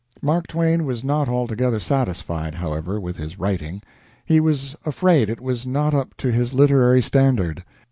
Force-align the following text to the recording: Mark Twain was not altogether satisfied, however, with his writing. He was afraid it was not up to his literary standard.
Mark 0.23 0.47
Twain 0.47 0.83
was 0.83 1.03
not 1.03 1.29
altogether 1.29 1.79
satisfied, 1.79 2.55
however, 2.55 2.99
with 2.99 3.17
his 3.17 3.37
writing. 3.37 3.83
He 4.25 4.39
was 4.39 4.75
afraid 4.83 5.29
it 5.29 5.39
was 5.41 5.67
not 5.67 5.93
up 5.93 6.17
to 6.17 6.31
his 6.31 6.55
literary 6.55 7.03
standard. 7.03 7.63